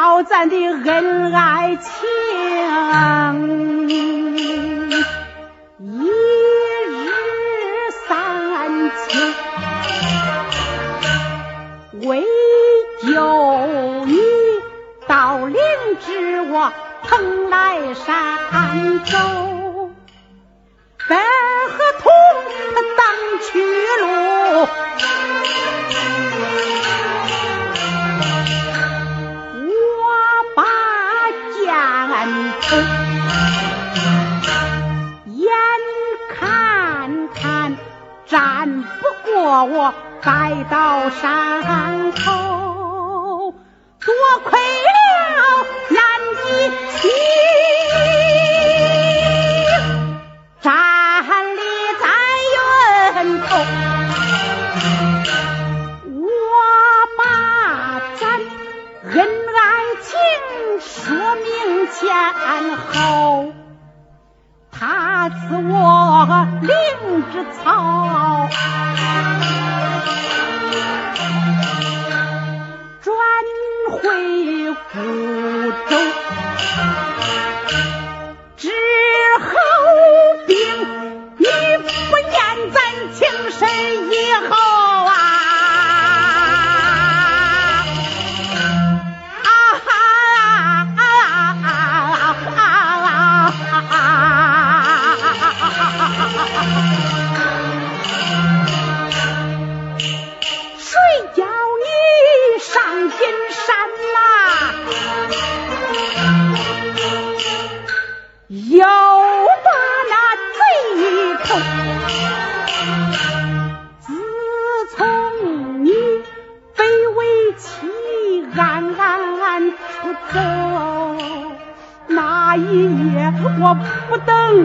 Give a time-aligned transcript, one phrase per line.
[0.00, 1.90] 报咱的恩爱情，
[5.80, 7.10] 一日
[8.06, 8.92] 三餐
[12.06, 12.22] 为
[13.02, 13.08] 救
[14.06, 14.20] 你
[15.08, 15.58] 到灵
[16.06, 16.72] 芝，我
[17.02, 19.18] 蓬莱山走
[21.08, 22.08] 百合，同
[22.96, 23.04] 当
[23.50, 23.50] 去
[24.00, 24.06] 路。
[35.26, 35.50] 眼
[36.38, 37.76] 看看
[38.26, 43.54] 战不过我，败到山头，
[44.00, 44.12] 多
[44.44, 45.98] 亏了南
[46.42, 46.46] 极
[46.98, 47.10] 星
[50.60, 50.66] 站
[51.56, 51.60] 立
[52.00, 52.04] 在
[53.22, 53.87] 云头。
[62.00, 63.52] 前后，
[64.70, 68.07] 他赐我灵芝草。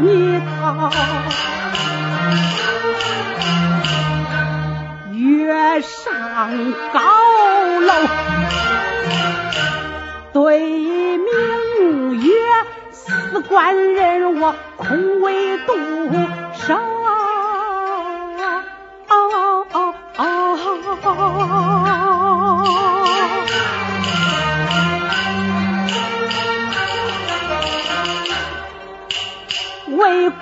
[0.01, 0.91] 你到，
[5.11, 6.99] 月上高
[7.79, 7.93] 楼，
[10.33, 10.59] 对
[11.17, 12.31] 明月，
[12.91, 15.73] 思官人我空为独
[16.53, 16.79] 守。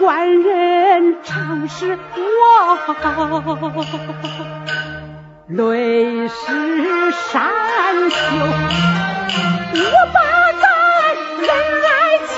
[0.02, 2.78] 官人常是我
[5.48, 7.52] 泪湿衫
[8.10, 8.16] 袖，
[9.76, 10.20] 我把
[10.54, 10.64] 咱
[11.38, 11.50] 恩
[11.86, 12.34] 爱情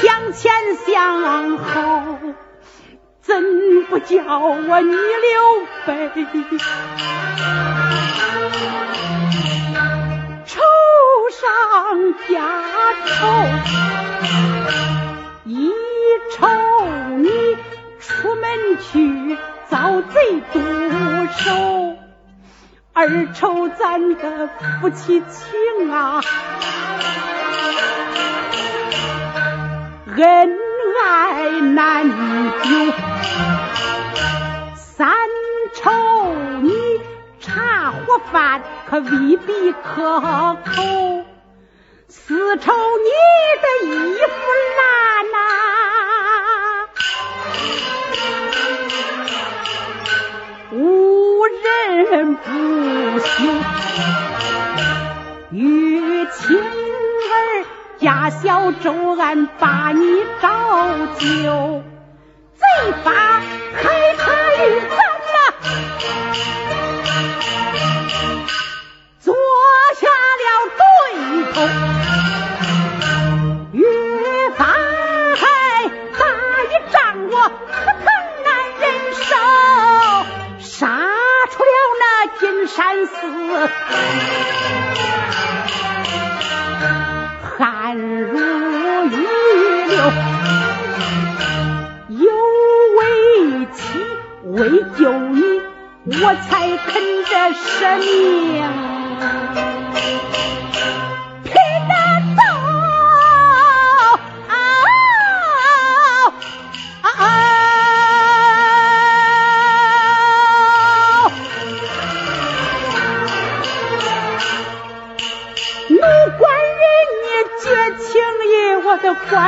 [0.00, 0.40] 向前
[0.86, 0.88] 向
[1.58, 1.68] 后，
[3.20, 3.28] 怎
[3.90, 4.96] 不叫我逆流
[5.84, 5.90] 悲？
[11.30, 11.46] 上
[12.28, 12.34] 加
[13.06, 13.14] 愁，
[15.44, 15.70] 一
[16.32, 16.48] 愁
[17.18, 17.28] 你
[18.00, 19.38] 出门去
[19.68, 20.60] 遭贼毒
[21.36, 21.96] 手，
[22.92, 24.48] 二愁咱的
[24.80, 26.20] 夫妻情啊，
[30.16, 30.58] 恩
[31.02, 32.10] 爱难
[32.62, 32.92] 久，
[34.74, 35.14] 三
[35.72, 35.90] 愁
[36.62, 36.72] 你
[37.40, 41.24] 茶和饭可未必可口。
[42.12, 43.10] 丝绸你
[43.62, 44.30] 的衣服
[44.76, 45.38] 烂呐，
[50.72, 52.48] 无人不
[53.20, 53.30] 修。
[55.52, 57.32] 玉清儿
[58.00, 60.48] 家小周安把你照
[61.16, 61.84] 救，
[62.56, 62.64] 贼
[63.04, 63.44] 发害
[64.18, 64.96] 他与咱
[65.30, 65.38] 呐，
[88.00, 88.38] 如
[89.06, 89.16] 雨
[89.88, 89.96] 流，
[92.08, 92.24] 有
[92.96, 92.98] 为
[93.72, 93.80] 妻
[94.44, 94.56] 为
[94.98, 95.40] 救你，
[96.06, 96.88] 我才肯
[97.24, 97.68] 这舍
[97.98, 98.08] 命。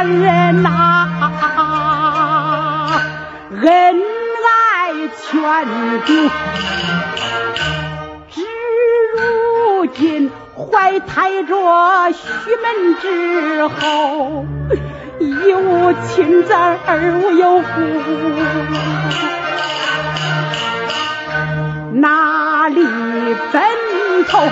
[0.05, 1.09] 人呐，
[3.51, 3.67] 恩
[4.45, 5.31] 爱全
[6.05, 6.11] 丢，
[8.31, 8.35] 至
[9.17, 12.21] 如今怀胎着许
[12.63, 12.65] 门
[13.01, 14.45] 之后，
[15.19, 17.65] 一无亲子二无有故，
[22.01, 22.85] 哪里
[23.53, 23.63] 奔
[24.29, 24.49] 头？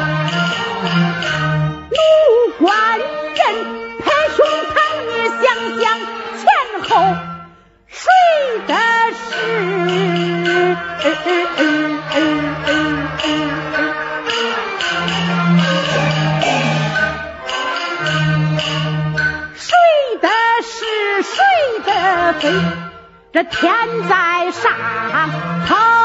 [22.42, 22.50] 嘿
[23.32, 23.74] 这天
[24.08, 24.72] 在上
[25.66, 25.99] 头。